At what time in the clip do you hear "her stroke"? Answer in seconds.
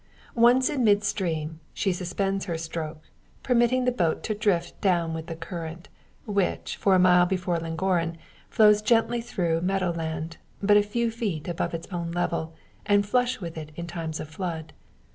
2.45-3.03